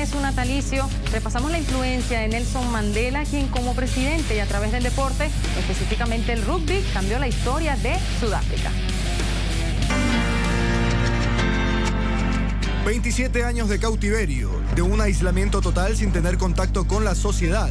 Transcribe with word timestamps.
de 0.00 0.06
su 0.06 0.18
natalicio, 0.18 0.88
repasamos 1.12 1.50
la 1.50 1.58
influencia 1.58 2.20
de 2.20 2.28
Nelson 2.28 2.72
Mandela, 2.72 3.22
quien 3.24 3.48
como 3.48 3.74
presidente 3.74 4.34
y 4.34 4.38
a 4.38 4.46
través 4.46 4.72
del 4.72 4.82
deporte, 4.82 5.30
específicamente 5.58 6.32
el 6.32 6.42
rugby, 6.42 6.82
cambió 6.94 7.18
la 7.18 7.28
historia 7.28 7.76
de 7.76 7.98
Sudáfrica. 8.18 8.70
27 12.86 13.44
años 13.44 13.68
de 13.68 13.78
cautiverio, 13.78 14.50
de 14.74 14.80
un 14.80 15.02
aislamiento 15.02 15.60
total 15.60 15.94
sin 15.98 16.12
tener 16.12 16.38
contacto 16.38 16.86
con 16.86 17.04
la 17.04 17.14
sociedad, 17.14 17.70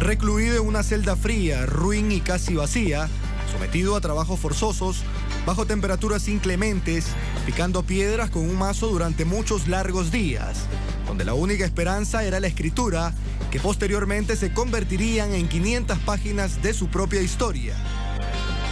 recluido 0.00 0.62
en 0.62 0.66
una 0.66 0.82
celda 0.82 1.16
fría, 1.16 1.66
ruin 1.66 2.10
y 2.10 2.20
casi 2.22 2.54
vacía, 2.54 3.10
sometido 3.52 3.94
a 3.94 4.00
trabajos 4.00 4.40
forzosos, 4.40 5.02
bajo 5.48 5.64
temperaturas 5.64 6.28
inclementes, 6.28 7.06
picando 7.46 7.82
piedras 7.82 8.28
con 8.28 8.42
un 8.42 8.58
mazo 8.58 8.88
durante 8.88 9.24
muchos 9.24 9.66
largos 9.66 10.10
días, 10.10 10.58
donde 11.06 11.24
la 11.24 11.32
única 11.32 11.64
esperanza 11.64 12.22
era 12.22 12.38
la 12.38 12.48
escritura, 12.48 13.14
que 13.50 13.58
posteriormente 13.58 14.36
se 14.36 14.52
convertirían 14.52 15.32
en 15.32 15.48
500 15.48 16.00
páginas 16.00 16.60
de 16.60 16.74
su 16.74 16.88
propia 16.88 17.22
historia. 17.22 17.74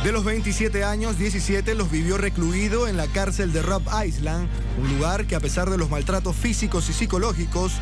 De 0.05 0.13
los 0.13 0.23
27 0.27 0.85
años, 0.85 1.19
17 1.19 1.75
los 1.75 1.91
vivió 1.91 2.19
recluido 2.19 2.87
en 2.89 2.99
la 2.99 3.07
cárcel 3.07 3.55
de 3.55 3.63
Rob 3.63 3.83
Island, 4.07 4.47
un 4.79 4.99
lugar 4.99 5.27
que 5.27 5.35
a 5.35 5.41
pesar 5.41 5.71
de 5.71 5.79
los 5.79 5.89
maltratos 5.89 6.37
físicos 6.37 6.91
y 6.91 6.93
psicológicos, 6.93 7.73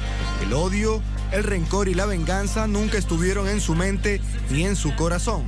el 0.41 0.53
odio, 0.53 1.03
el 1.33 1.43
rencor 1.43 1.89
y 1.89 1.95
la 1.95 2.07
venganza 2.07 2.69
nunca 2.69 2.97
estuvieron 2.97 3.49
en 3.49 3.61
su 3.61 3.75
mente 3.75 4.21
ni 4.51 4.65
en 4.65 4.77
su 4.77 4.95
corazón. 4.95 5.43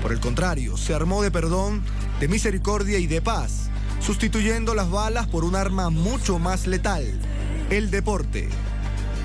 Por 0.00 0.12
el 0.12 0.20
contrario, 0.20 0.76
se 0.76 0.94
armó 0.94 1.22
de 1.22 1.32
perdón, 1.32 1.82
de 2.20 2.28
misericordia 2.28 2.98
y 2.98 3.06
de 3.06 3.22
paz, 3.22 3.70
sustituyendo 4.00 4.74
las 4.74 4.90
balas 4.90 5.26
por 5.26 5.44
un 5.44 5.56
arma 5.56 5.90
mucho 5.90 6.38
más 6.38 6.66
letal, 6.66 7.04
el 7.70 7.90
deporte. 7.90 8.48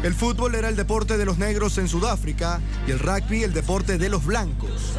El 0.03 0.13
fútbol 0.13 0.55
era 0.55 0.69
el 0.69 0.75
deporte 0.75 1.17
de 1.17 1.25
los 1.25 1.37
negros 1.37 1.77
en 1.77 1.87
Sudáfrica 1.87 2.59
y 2.87 2.91
el 2.91 2.99
rugby 2.99 3.43
el 3.43 3.53
deporte 3.53 3.97
de 3.97 4.09
los 4.09 4.25
blancos. 4.25 4.93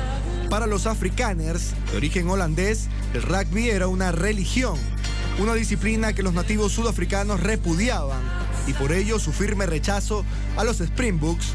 Para 0.48 0.66
los 0.66 0.86
afrikaners, 0.86 1.72
de 1.90 1.96
origen 1.98 2.28
holandés, 2.28 2.88
el 3.12 3.22
rugby 3.22 3.68
era 3.68 3.86
una 3.86 4.12
religión, 4.12 4.78
una 5.38 5.54
disciplina 5.54 6.12
que 6.14 6.22
los 6.22 6.32
nativos 6.32 6.72
sudafricanos 6.72 7.40
repudiaban 7.40 8.22
y 8.66 8.72
por 8.72 8.92
ello 8.92 9.18
su 9.18 9.32
firme 9.32 9.66
rechazo 9.66 10.24
a 10.56 10.64
los 10.64 10.80
Springboks, 10.80 11.54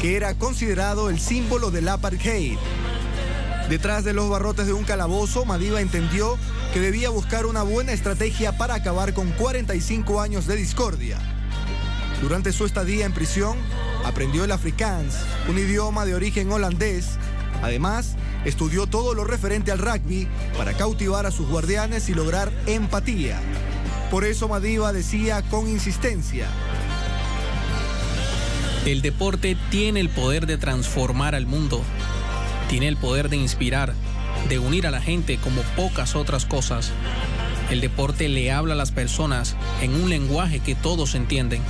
que 0.00 0.16
era 0.16 0.34
considerado 0.34 1.10
el 1.10 1.20
símbolo 1.20 1.70
del 1.70 1.88
apartheid. 1.88 2.56
Detrás 3.68 4.04
de 4.04 4.12
los 4.12 4.30
barrotes 4.30 4.66
de 4.66 4.72
un 4.72 4.84
calabozo, 4.84 5.44
Madiba 5.44 5.80
entendió 5.80 6.38
que 6.72 6.78
debía 6.78 7.10
buscar 7.10 7.46
una 7.46 7.64
buena 7.64 7.92
estrategia 7.92 8.56
para 8.56 8.74
acabar 8.74 9.12
con 9.12 9.32
45 9.32 10.20
años 10.20 10.46
de 10.46 10.54
discordia. 10.54 11.18
Durante 12.22 12.52
su 12.52 12.64
estadía 12.64 13.06
en 13.06 13.12
prisión, 13.12 13.56
aprendió 14.04 14.44
el 14.44 14.52
afrikaans, 14.52 15.16
un 15.48 15.58
idioma 15.58 16.04
de 16.06 16.14
origen 16.14 16.52
holandés. 16.52 17.18
Además, 17.60 18.14
estudió 18.44 18.86
todo 18.86 19.14
lo 19.14 19.24
referente 19.24 19.72
al 19.72 19.80
rugby 19.80 20.28
para 20.56 20.74
cautivar 20.74 21.26
a 21.26 21.32
sus 21.32 21.48
guardianes 21.48 22.08
y 22.08 22.14
lograr 22.14 22.52
empatía. 22.66 23.40
Por 24.12 24.24
eso 24.24 24.46
Madiba 24.46 24.92
decía 24.92 25.42
con 25.42 25.68
insistencia, 25.68 26.46
el 28.86 29.02
deporte 29.02 29.56
tiene 29.68 29.98
el 29.98 30.08
poder 30.10 30.46
de 30.46 30.58
transformar 30.58 31.34
al 31.34 31.46
mundo, 31.46 31.82
tiene 32.68 32.88
el 32.88 32.96
poder 32.96 33.28
de 33.28 33.36
inspirar, 33.36 33.94
de 34.48 34.58
unir 34.58 34.86
a 34.86 34.90
la 34.90 35.00
gente 35.00 35.38
como 35.38 35.62
pocas 35.76 36.16
otras 36.16 36.46
cosas. 36.46 36.92
El 37.70 37.80
deporte 37.80 38.28
le 38.28 38.52
habla 38.52 38.74
a 38.74 38.76
las 38.76 38.92
personas 38.92 39.56
en 39.80 39.94
un 39.94 40.08
lenguaje 40.08 40.60
que 40.60 40.74
todos 40.74 41.14
entienden. 41.14 41.62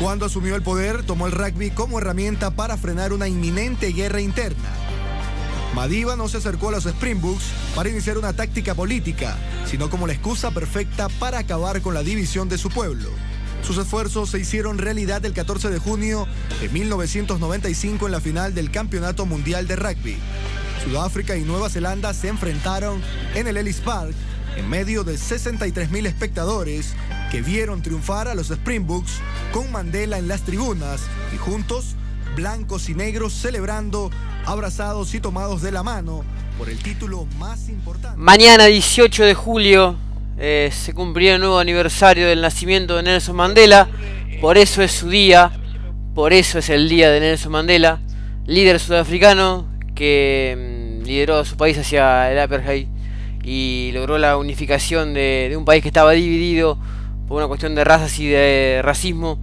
Cuando 0.00 0.26
asumió 0.26 0.54
el 0.54 0.62
poder, 0.62 1.02
tomó 1.02 1.26
el 1.26 1.32
rugby 1.32 1.70
como 1.70 1.98
herramienta 1.98 2.50
para 2.50 2.76
frenar 2.76 3.12
una 3.12 3.28
inminente 3.28 3.88
guerra 3.92 4.20
interna. 4.20 4.68
Madiba 5.74 6.16
no 6.16 6.28
se 6.28 6.38
acercó 6.38 6.68
a 6.68 6.72
los 6.72 6.86
Springboks 6.86 7.44
para 7.74 7.88
iniciar 7.88 8.16
una 8.16 8.32
táctica 8.32 8.74
política, 8.74 9.36
sino 9.66 9.90
como 9.90 10.06
la 10.06 10.12
excusa 10.12 10.50
perfecta 10.50 11.08
para 11.08 11.38
acabar 11.38 11.82
con 11.82 11.94
la 11.94 12.02
división 12.02 12.48
de 12.48 12.58
su 12.58 12.70
pueblo. 12.70 13.08
Sus 13.62 13.76
esfuerzos 13.78 14.30
se 14.30 14.38
hicieron 14.38 14.78
realidad 14.78 15.24
el 15.26 15.34
14 15.34 15.70
de 15.70 15.78
junio 15.78 16.26
de 16.60 16.68
1995 16.68 18.06
en 18.06 18.12
la 18.12 18.20
final 18.20 18.54
del 18.54 18.70
Campeonato 18.70 19.26
Mundial 19.26 19.66
de 19.66 19.76
Rugby. 19.76 20.16
Sudáfrica 20.84 21.36
y 21.36 21.42
Nueva 21.42 21.68
Zelanda 21.68 22.14
se 22.14 22.28
enfrentaron 22.28 23.02
en 23.34 23.46
el 23.46 23.56
Ellis 23.56 23.80
Park 23.80 24.14
en 24.56 24.68
medio 24.68 25.04
de 25.04 25.14
63.000 25.14 26.06
espectadores 26.06 26.94
que 27.30 27.42
vieron 27.42 27.82
triunfar 27.82 28.28
a 28.28 28.34
los 28.34 28.50
Springboks 28.50 29.20
con 29.52 29.70
Mandela 29.70 30.18
en 30.18 30.28
las 30.28 30.42
tribunas 30.42 31.02
y 31.34 31.36
juntos, 31.36 31.94
blancos 32.34 32.88
y 32.88 32.94
negros 32.94 33.32
celebrando, 33.34 34.10
abrazados 34.46 35.14
y 35.14 35.20
tomados 35.20 35.62
de 35.62 35.72
la 35.72 35.82
mano 35.82 36.24
por 36.56 36.70
el 36.70 36.78
título 36.78 37.26
más 37.38 37.68
importante. 37.68 38.18
Mañana 38.18 38.64
18 38.66 39.24
de 39.24 39.34
julio 39.34 40.07
eh, 40.38 40.70
se 40.72 40.94
cumpliría 40.94 41.34
el 41.34 41.40
nuevo 41.40 41.58
aniversario 41.58 42.28
del 42.28 42.40
nacimiento 42.40 42.96
de 42.96 43.02
Nelson 43.02 43.34
Mandela, 43.34 43.88
por 44.40 44.56
eso 44.56 44.82
es 44.82 44.92
su 44.92 45.08
día, 45.08 45.50
por 46.14 46.32
eso 46.32 46.58
es 46.60 46.70
el 46.70 46.88
día 46.88 47.10
de 47.10 47.20
Nelson 47.20 47.50
Mandela, 47.50 48.00
líder 48.46 48.78
sudafricano 48.78 49.66
que 49.94 51.00
mm, 51.02 51.06
lideró 51.06 51.38
a 51.38 51.44
su 51.44 51.56
país 51.56 51.76
hacia 51.76 52.30
el 52.30 52.38
apartheid 52.38 52.86
y 53.42 53.90
logró 53.94 54.18
la 54.18 54.36
unificación 54.36 55.14
de, 55.14 55.52
un 55.56 55.64
país 55.64 55.82
que 55.82 55.88
estaba 55.88 56.12
dividido 56.12 56.78
por 57.26 57.38
una 57.38 57.48
cuestión 57.48 57.74
de 57.74 57.82
razas 57.82 58.18
y 58.18 58.28
de 58.28 58.80
racismo. 58.82 59.38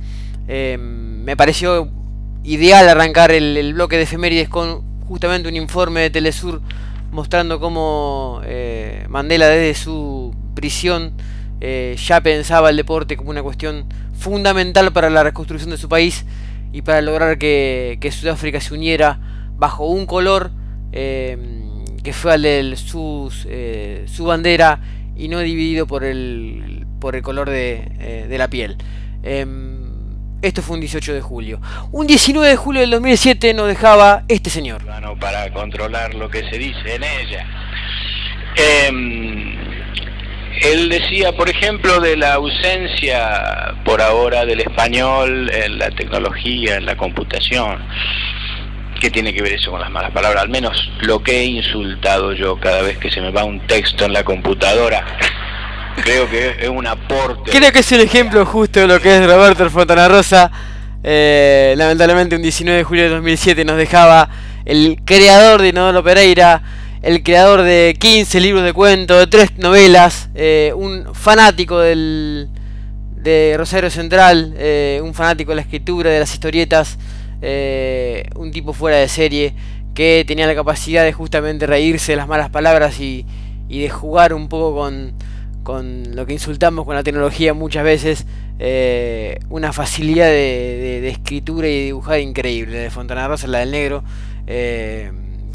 Eh, 0.47 0.77
me 0.79 1.35
pareció 1.35 1.89
ideal 2.43 2.87
arrancar 2.87 3.31
el, 3.31 3.73
bloque 3.73 3.97
de 3.97 4.03
efemérides 4.03 4.47
con 4.47 4.83
justamente 5.07 5.49
un 5.49 5.55
informe 5.55 6.01
de 6.01 6.09
Telesur 6.09 6.61
mostrando 7.11 7.59
cómo 7.59 8.41
eh, 8.45 9.05
Mandela 9.09 9.47
desde 9.47 9.73
su 9.73 10.34
prisión, 10.55 11.13
eh, 11.61 11.95
ya 11.97 12.21
pensaba 12.21 12.69
el 12.69 12.77
deporte 12.77 13.15
como 13.15 13.29
una 13.29 13.43
cuestión 13.43 13.85
fundamental 14.13 14.91
para 14.91 15.09
la 15.09 15.23
reconstrucción 15.23 15.69
de 15.71 15.77
su 15.77 15.87
país 15.87 16.25
y 16.73 16.81
para 16.81 17.01
lograr 17.01 17.37
que, 17.37 18.09
Sudáfrica 18.11 18.59
se 18.59 18.73
uniera 18.73 19.19
bajo 19.57 19.85
un 19.87 20.05
color 20.05 20.51
eh, 20.91 21.37
que 22.03 22.13
fue 22.13 22.37
de 22.37 22.75
eh, 23.47 24.05
su 24.07 24.25
bandera 24.25 24.79
y 25.15 25.27
no 25.27 25.39
dividido 25.39 25.87
por 25.87 26.03
el, 26.03 26.85
por 26.99 27.15
el 27.15 27.21
color 27.21 27.49
de, 27.49 28.25
de 28.27 28.37
la 28.37 28.49
piel. 28.49 28.77
Em, 29.23 29.75
esto 30.41 30.61
fue 30.61 30.75
un 30.75 30.81
18 30.81 31.13
de 31.13 31.21
julio. 31.21 31.59
Un 31.91 32.05
19 32.05 32.47
de 32.47 32.55
julio 32.55 32.81
del 32.81 32.91
2007 32.91 33.53
nos 33.55 33.67
dejaba 33.67 34.23
este 34.27 34.49
señor. 34.51 34.83
Para 35.19 35.51
controlar 35.51 36.13
lo 36.13 36.29
que 36.29 36.47
se 36.49 36.57
dice 36.59 36.95
en 36.95 37.03
ella. 37.03 37.47
Em, 38.55 39.64
él 40.61 40.89
decía, 40.89 41.35
por 41.35 41.49
ejemplo, 41.49 41.99
de 41.99 42.17
la 42.17 42.33
ausencia 42.33 43.75
por 43.83 44.01
ahora 44.01 44.45
del 44.45 44.61
español 44.61 45.49
en 45.53 45.77
la 45.77 45.91
tecnología, 45.91 46.77
en 46.77 46.85
la 46.85 46.95
computación. 46.95 47.83
¿Qué 48.99 49.11
tiene 49.11 49.33
que 49.33 49.41
ver 49.41 49.53
eso 49.53 49.71
con 49.71 49.81
las 49.81 49.91
malas 49.91 50.11
palabras? 50.11 50.43
Al 50.43 50.49
menos 50.49 50.89
lo 51.01 51.21
que 51.21 51.41
he 51.41 51.45
insultado 51.45 52.33
yo 52.33 52.59
cada 52.59 52.81
vez 52.81 52.97
que 52.97 53.11
se 53.11 53.21
me 53.21 53.31
va 53.31 53.43
un 53.43 53.59
texto 53.67 54.05
en 54.05 54.13
la 54.13 54.23
computadora. 54.23 55.05
Creo 56.03 56.29
que 56.29 56.55
es 56.59 56.69
un 56.69 56.87
aporte. 56.87 57.51
Creo 57.51 57.71
que 57.71 57.79
es 57.79 57.91
un 57.91 58.01
ejemplo 58.01 58.45
justo 58.45 58.79
de 58.79 58.87
lo 58.87 58.99
que 58.99 59.15
es 59.15 59.25
Roberto 59.25 59.69
Fontana 59.69 60.07
Rosa. 60.07 60.51
Eh, 61.03 61.75
lamentablemente 61.77 62.35
un 62.35 62.41
19 62.41 62.79
de 62.79 62.83
julio 62.83 63.03
de 63.03 63.09
2007 63.09 63.63
nos 63.63 63.77
dejaba 63.77 64.27
el 64.65 64.97
creador 65.05 65.61
de 65.61 65.69
Inodoro 65.69 66.03
Pereira, 66.03 66.63
el 67.05 67.21
creador 67.21 67.61
de 67.61 67.95
15 67.99 68.39
libros 68.39 68.63
de 68.63 68.73
cuentos, 68.73 69.19
de 69.19 69.27
3 69.27 69.59
novelas, 69.59 70.29
eh, 70.33 70.73
un 70.75 71.13
fanático 71.13 71.77
del, 71.77 72.49
de 73.15 73.53
Rosario 73.55 73.91
Central, 73.91 74.55
eh, 74.57 74.99
un 75.03 75.13
fanático 75.13 75.51
de 75.51 75.57
la 75.57 75.61
escritura, 75.61 76.09
de 76.09 76.19
las 76.19 76.33
historietas, 76.33 76.97
eh, 77.43 78.27
un 78.35 78.49
tipo 78.49 78.73
fuera 78.73 78.97
de 78.97 79.07
serie 79.07 79.53
que 79.93 80.25
tenía 80.27 80.47
la 80.47 80.55
capacidad 80.55 81.03
de 81.03 81.13
justamente 81.13 81.67
reírse 81.67 82.13
de 82.13 82.15
las 82.15 82.27
malas 82.27 82.49
palabras 82.49 82.99
y, 82.99 83.23
de 83.69 83.87
jugar 83.87 84.33
un 84.33 84.49
poco 84.49 84.75
con, 84.75 85.13
con, 85.61 86.15
lo 86.15 86.25
que 86.25 86.33
insultamos 86.33 86.85
con 86.85 86.95
la 86.95 87.03
tecnología 87.03 87.53
muchas 87.53 87.83
veces, 87.83 88.25
una 89.49 89.73
facilidad 89.73 90.25
de, 90.25 91.01
de, 91.01 91.09
escritura 91.09 91.67
y 91.67 91.85
dibujar 91.85 92.19
increíble, 92.19 92.79
de 92.79 92.89
Fontana 92.89 93.27
Rosa, 93.27 93.45
la 93.45 93.59
del 93.59 93.69
negro 93.69 94.03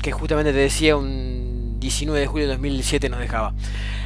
que 0.01 0.13
justamente 0.13 0.53
te 0.53 0.59
decía 0.59 0.97
un 0.97 1.40
19 1.81 2.21
de 2.21 2.27
julio 2.27 2.47
de 2.47 2.53
2007 2.53 3.09
nos 3.09 3.19
dejaba. 3.19 3.55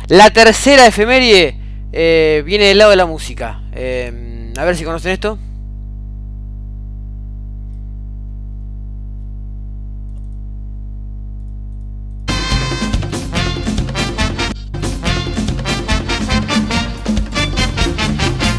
La 0.08 0.30
tercera 0.30 0.86
efeméride 0.86 1.56
eh, 1.92 2.42
viene 2.46 2.66
del 2.66 2.78
lado 2.78 2.90
de 2.90 2.96
la 2.96 3.06
música. 3.06 3.62
Eh, 3.72 4.52
a 4.56 4.64
ver 4.64 4.76
si 4.76 4.84
conocen 4.84 5.12
esto. 5.12 5.38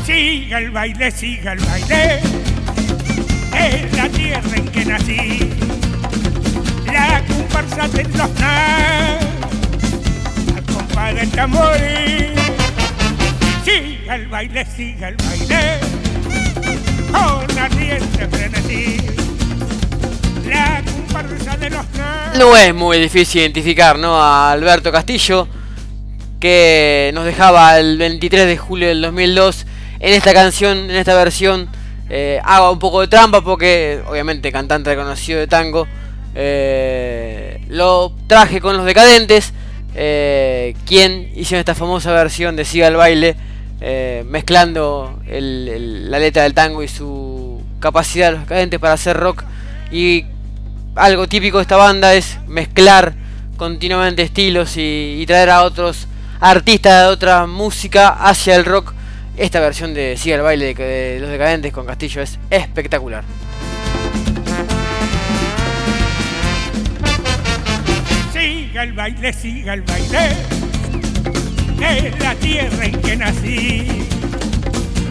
Si 0.06 0.44
Siga 0.44 0.59
el 0.59 0.71
baile, 0.71 1.11
siga 1.11 1.53
el 1.53 1.59
baile, 1.59 2.19
es 3.57 3.97
la 3.97 4.09
tierra 4.09 4.56
en 4.56 4.68
que 4.68 4.85
nací, 4.85 5.39
la 7.10 7.24
comparsa 7.24 7.88
de 7.88 8.04
los 8.04 8.40
na, 8.40 9.18
al 10.56 10.63
compás 10.74 11.16
del 11.16 11.31
tambor. 11.31 11.78
Siga 13.63 14.16
el 14.16 14.28
baile, 14.28 14.66
siga 14.66 15.07
el 15.10 15.16
baile, 15.16 15.80
con 17.12 17.57
ardiente 17.57 18.28
frenesí, 18.28 18.98
la 20.48 20.81
comparsa 20.84 21.57
de 21.57 21.69
los. 21.69 21.86
No 22.38 22.56
es 22.57 22.74
muy 22.74 23.00
difícil 23.00 23.42
identificar, 23.42 23.98
¿no? 23.98 24.22
A 24.22 24.52
Alberto 24.52 24.92
Castillo, 24.92 25.48
que 26.40 27.12
nos 27.13 27.25
dejaba 27.25 27.80
el 27.80 27.98
23 27.98 28.46
de 28.46 28.57
julio 28.57 28.88
del 28.90 29.02
2002 29.02 29.66
en 30.00 30.13
esta 30.13 30.34
canción, 30.34 30.90
en 30.90 30.96
esta 30.98 31.16
versión. 31.16 31.69
Eh, 32.10 32.40
hago 32.44 32.72
un 32.72 32.80
poco 32.80 33.02
de 33.02 33.07
trampa 33.07 33.42
porque, 33.42 34.02
obviamente, 34.07 34.52
cantante 34.52 34.92
reconocido 34.92 35.40
de 35.40 35.48
tango. 35.48 35.88
Eh, 36.35 37.61
lo 37.69 38.11
traje 38.27 38.59
con 38.61 38.75
los 38.77 38.85
decadentes, 38.85 39.53
eh, 39.95 40.75
quien 40.85 41.31
hicieron 41.35 41.59
esta 41.61 41.73
famosa 41.75 42.11
versión 42.11 42.55
de 42.55 42.65
Siga 42.65 42.87
el 42.87 42.95
baile, 42.95 43.35
eh, 43.81 44.23
mezclando 44.27 45.19
el- 45.27 46.11
la 46.11 46.19
letra 46.19 46.43
del 46.43 46.53
tango 46.53 46.83
y 46.83 46.87
su 46.87 47.61
capacidad 47.79 48.27
de 48.27 48.31
los 48.33 48.41
decadentes 48.41 48.79
para 48.79 48.93
hacer 48.93 49.17
rock. 49.17 49.43
Y 49.91 50.25
algo 50.95 51.27
típico 51.27 51.57
de 51.57 51.63
esta 51.63 51.77
banda 51.77 52.13
es 52.13 52.37
mezclar 52.47 53.13
continuamente 53.57 54.21
estilos 54.21 54.75
y, 54.77 55.17
y 55.21 55.25
traer 55.25 55.49
a 55.49 55.63
otros 55.63 56.07
artistas 56.41 57.03
de 57.03 57.07
otra 57.13 57.45
música 57.47 58.09
hacia 58.09 58.55
el 58.55 58.65
rock. 58.65 58.93
Esta 59.37 59.59
versión 59.59 59.93
de 59.93 60.15
Siga 60.17 60.35
el 60.37 60.41
baile 60.41 60.73
de, 60.73 60.83
de 60.83 61.19
Los 61.19 61.29
Decadentes 61.29 61.71
con 61.73 61.85
Castillo 61.85 62.21
es 62.21 62.39
espectacular. 62.49 63.23
Siga 68.75 68.83
el 68.83 68.92
baile, 68.92 69.31
siga 69.31 69.74
el 69.74 69.81
baile, 69.83 70.31
es 71.80 72.19
la 72.19 72.36
tierra 72.36 72.86
en 72.86 73.01
que 73.01 73.16
nací, 73.16 74.06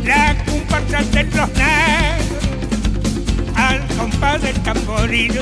la 0.04 0.36
comparsa 0.44 0.98
de 0.98 1.24
los 1.24 1.48
negros, 1.48 1.50
al 3.56 3.86
compás 3.96 4.42
del 4.42 4.62
tamboril. 4.62 5.32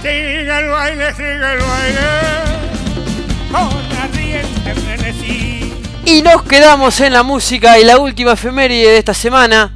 Siga 0.00 0.60
el 0.60 0.68
baile, 0.70 1.12
siga 1.12 1.52
el 1.52 1.60
baile, 1.60 2.00
con 3.52 3.98
ardiente 3.98 4.74
frenesí. 4.74 5.74
Y 6.06 6.22
nos 6.22 6.44
quedamos 6.44 6.98
en 7.02 7.12
la 7.12 7.22
música 7.22 7.78
y 7.78 7.84
la 7.84 7.98
última 7.98 8.32
efeméride 8.32 8.88
de 8.88 8.96
esta 8.96 9.12
semana 9.12 9.70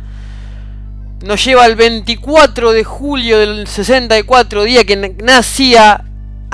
nos 1.23 1.45
lleva 1.45 1.65
al 1.65 1.77
24 1.77 2.73
de 2.73 2.83
julio 2.83 3.41
del 3.41 3.67
64, 3.67 4.63
día 4.63 4.85
que 4.87 4.97
nacía 5.23 6.03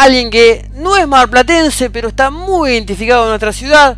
alguien 0.05 0.31
que 0.31 0.67
no 0.75 0.97
es 0.97 1.07
marplatense, 1.07 1.91
pero 1.91 2.09
está 2.09 2.31
muy 2.31 2.71
identificado 2.71 3.25
en 3.25 3.29
nuestra 3.31 3.53
ciudad, 3.53 3.97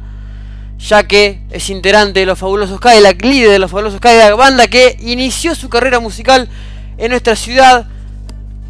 ya 0.79 1.07
que 1.07 1.43
es 1.51 1.71
integrante 1.71 2.21
de 2.21 2.27
los 2.27 2.39
fabulosos 2.39 2.81
Cadillac, 2.81 3.23
líder 3.25 3.51
de 3.51 3.59
los 3.59 3.71
fabulosos 3.71 4.01
Cadillac, 4.01 4.37
banda 4.37 4.67
que 4.67 4.97
inició 5.01 5.55
su 5.55 5.69
carrera 5.69 6.01
musical 6.01 6.49
en 6.99 7.11
nuestra 7.11 7.37
ciudad. 7.37 7.87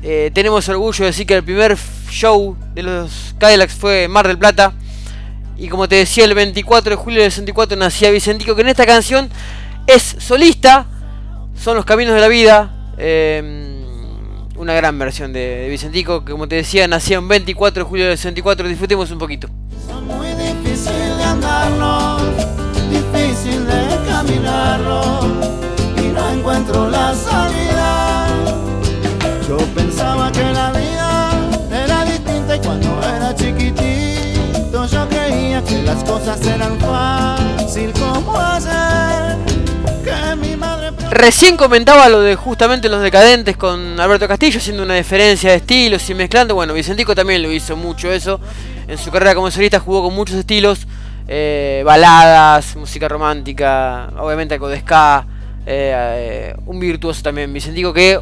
Eh, 0.03 0.31
tenemos 0.35 0.69
orgullo 0.69 1.05
de 1.05 1.07
decir 1.07 1.27
que 1.27 1.35
el 1.35 1.45
primer 1.45 1.77
show 2.11 2.57
de 2.75 2.83
los 2.83 3.35
Cadillacs 3.39 3.75
fue 3.75 4.09
Mar 4.09 4.27
del 4.29 4.39
Plata. 4.39 4.75
Y 5.57 5.69
como 5.69 5.89
te 5.89 5.97
decía, 5.97 6.25
el 6.25 6.35
24 6.35 6.91
de 6.91 6.97
julio 6.97 7.23
del 7.23 7.31
64 7.31 7.77
nacía 7.77 8.11
Vicentico, 8.11 8.55
que 8.55 8.63
en 8.63 8.69
esta 8.69 8.85
canción 8.85 9.31
es 9.87 10.17
solista. 10.19 10.87
Son 11.55 11.77
los 11.77 11.85
caminos 11.85 12.15
de 12.15 12.21
la 12.21 12.29
vida. 12.29 12.95
eh, 12.99 13.72
una 14.57 14.75
gran 14.75 14.99
versión 14.99 15.33
de, 15.33 15.41
de 15.41 15.69
Vicentico, 15.69 16.25
que 16.25 16.33
como 16.33 16.49
te 16.49 16.57
decía, 16.57 16.87
nació 16.89 17.21
el 17.21 17.27
24 17.27 17.85
de 17.85 17.89
julio 17.89 18.09
del 18.09 18.17
64. 18.17 18.69
Disfrutemos 18.69 19.11
un 19.11 19.19
poquito. 19.19 19.49
Son 19.87 20.07
muy 20.07 20.29
difícil 20.29 20.93
de 20.93 21.25
andarlos, 21.25 22.23
difícil 22.91 23.67
de 23.67 24.09
caminarlos 24.09 25.27
y 25.97 26.09
no 26.09 26.31
encuentro 26.31 26.89
la 26.91 27.15
salida. 27.15 28.27
Yo 29.49 29.59
pensaba 29.75 30.31
que 30.33 30.45
la 30.45 30.73
vida 30.73 31.31
era 31.71 32.05
distinta 32.05 32.57
y 32.57 32.61
cuando 32.61 32.89
era 33.03 33.35
chiquitito 33.35 34.87
yo 34.87 35.09
creía 35.09 35.63
que 35.65 35.83
las 35.83 36.03
cosas 36.05 36.41
eran 36.47 36.79
fácil 36.79 37.93
como 37.93 38.39
hacer 38.39 39.62
Recién 41.11 41.59
comentaba 41.59 42.09
lo 42.09 42.21
de 42.21 42.37
justamente 42.37 42.89
los 42.89 43.03
decadentes 43.03 43.57
con 43.57 44.01
Alberto 44.01 44.27
Castillo, 44.27 44.59
haciendo 44.59 44.83
una 44.83 44.95
diferencia 44.95 45.51
de 45.51 45.57
estilos 45.57 46.09
y 46.09 46.15
mezclando. 46.15 46.55
Bueno, 46.55 46.73
Vicentico 46.73 47.15
también 47.15 47.43
lo 47.43 47.53
hizo 47.53 47.77
mucho 47.77 48.11
eso. 48.11 48.41
En 48.89 48.97
su 48.97 49.11
carrera 49.11 49.35
como 49.35 49.51
solista 49.51 49.79
jugó 49.79 50.03
con 50.03 50.15
muchos 50.15 50.37
estilos, 50.37 50.87
eh, 51.29 51.83
baladas, 51.85 52.77
música 52.77 53.09
romántica, 53.09 54.11
obviamente 54.19 54.55
algo 54.55 54.69
de 54.69 54.79
eh, 54.79 54.83
eh, 55.67 56.55
un 56.67 56.81
virtuoso 56.81 57.23
también, 57.23 57.53
Vicentico, 57.53 57.93
que 57.93 58.19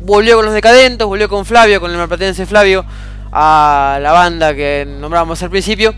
volvió 0.00 0.36
con 0.36 0.44
los 0.44 0.54
decadentes, 0.54 1.06
volvió 1.06 1.28
con 1.28 1.44
Flavio, 1.46 1.80
con 1.80 1.90
el 1.90 1.96
marplatense 1.96 2.46
Flavio, 2.46 2.84
a 3.32 3.98
la 4.02 4.12
banda 4.12 4.54
que 4.54 4.86
nombrábamos 4.86 5.42
al 5.42 5.50
principio, 5.50 5.94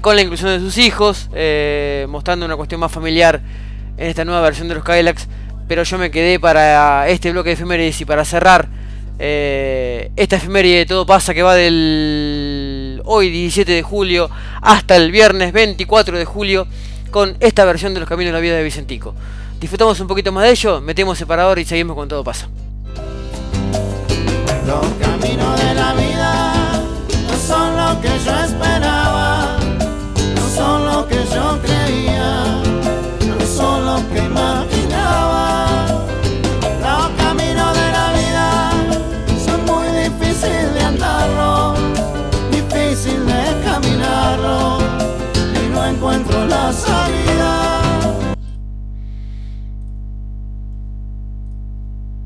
con 0.00 0.16
la 0.16 0.22
inclusión 0.22 0.50
de 0.50 0.58
sus 0.58 0.76
hijos, 0.76 1.30
mostrando 2.08 2.44
una 2.44 2.56
cuestión 2.56 2.80
más 2.80 2.90
familiar 2.90 3.40
en 3.96 4.08
esta 4.08 4.24
nueva 4.24 4.40
versión 4.40 4.68
de 4.68 4.74
los 4.74 4.84
Cadillacs. 4.84 5.28
Pero 5.68 5.82
yo 5.84 5.98
me 5.98 6.10
quedé 6.10 6.38
para 6.40 7.08
este 7.08 7.32
bloque 7.32 7.50
de 7.50 7.54
efemérides 7.54 8.00
y 8.00 8.04
para 8.04 8.24
cerrar 8.24 8.68
eh, 9.18 10.10
esta 10.16 10.36
efeméride 10.36 10.78
de 10.78 10.86
todo 10.86 11.06
pasa 11.06 11.32
que 11.32 11.42
va 11.42 11.54
del 11.54 13.00
hoy 13.04 13.30
17 13.30 13.70
de 13.70 13.82
julio 13.82 14.28
hasta 14.60 14.96
el 14.96 15.12
viernes 15.12 15.52
24 15.52 16.18
de 16.18 16.24
julio 16.24 16.66
con 17.10 17.36
esta 17.40 17.64
versión 17.64 17.94
de 17.94 18.00
los 18.00 18.08
caminos 18.08 18.30
de 18.30 18.32
la 18.32 18.40
vida 18.40 18.56
de 18.56 18.64
Vicentico. 18.64 19.14
Disfrutamos 19.60 20.00
un 20.00 20.08
poquito 20.08 20.32
más 20.32 20.44
de 20.44 20.50
ello, 20.50 20.80
metemos 20.80 21.16
separador 21.18 21.58
y 21.60 21.64
seguimos 21.64 21.94
con 21.94 22.08
todo 22.08 22.24
pasa. 22.24 22.48
Los 24.66 24.86
caminos 25.00 25.60
de 25.60 25.74
la 25.74 25.92
vida 25.94 26.82
no 27.28 27.36
son 27.36 27.76
lo 27.76 28.00
que 28.00 28.08
yo 28.08 28.44
espero. 28.44 28.71